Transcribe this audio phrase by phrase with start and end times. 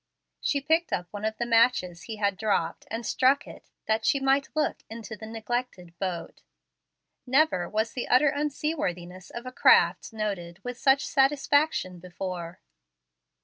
[0.39, 4.19] She picked up one of the matches he had dropped, and struck it, that she
[4.19, 6.41] might look into the neglected boat.
[7.27, 12.61] Never was the utter unseaworthiness of a craft noted with such satisfaction before.